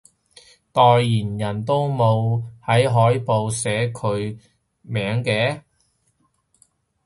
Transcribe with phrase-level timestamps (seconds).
[0.71, 4.35] 代言人都冇喺海報寫佢
[4.81, 5.61] 名嘅？